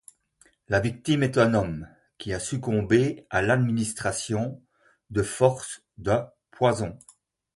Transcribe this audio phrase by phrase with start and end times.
[0.67, 4.59] La victime est un homme qui a succombé à l'administration
[5.11, 6.97] de force d'un poison.